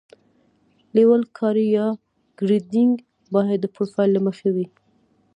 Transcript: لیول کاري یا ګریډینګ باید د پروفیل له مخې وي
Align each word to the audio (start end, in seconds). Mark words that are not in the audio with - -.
لیول 0.95 1.21
کاري 1.37 1.65
یا 1.77 1.85
ګریډینګ 2.39 2.93
باید 3.33 3.59
د 3.61 3.65
پروفیل 3.75 4.09
له 4.13 4.21
مخې 4.27 4.49
وي 4.55 4.67